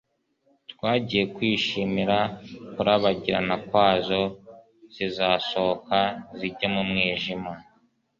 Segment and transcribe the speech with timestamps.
[0.71, 2.19] twagiye twishimira
[2.73, 4.21] kurabagirana kwazo
[4.93, 5.99] zizasohoka
[6.37, 7.51] zijye mu mwijima